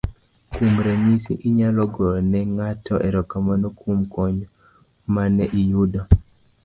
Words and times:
kuom 0.51 0.73
ranyisi 0.87 1.31
inyalo 1.47 1.81
goyo 1.93 2.19
ne 2.31 2.41
ng'ato 2.55 2.95
erokamano 3.07 3.67
kuom 3.79 3.99
kony 4.13 4.39
mane 5.13 5.45
iyudo 5.61 6.01